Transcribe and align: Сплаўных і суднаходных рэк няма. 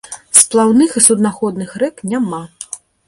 Сплаўных 0.41 0.95
і 1.01 1.03
суднаходных 1.07 1.77
рэк 1.85 1.95
няма. 2.15 2.41